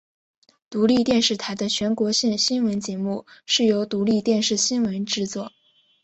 [0.67, 5.51] 独立电视台的全国性新闻节目是由独立电视新闻制作。